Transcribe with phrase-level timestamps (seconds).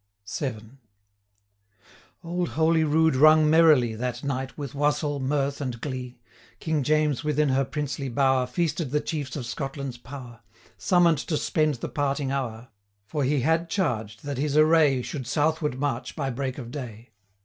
[0.25, 0.79] 170
[2.23, 6.17] VIL Old Holy Rood rung merrily, That night, with wassell, mirth, and glee:
[6.59, 10.39] King James within her princely bower Feasted the Chiefs of Scotland's power,
[10.75, 12.69] Summon'd to spend the parting hour;
[13.11, 17.11] 175 For he had charged, that his array Should southward march by break of day.